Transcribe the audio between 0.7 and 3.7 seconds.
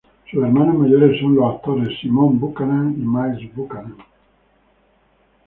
mayores son los actores Simone Buchanan y Miles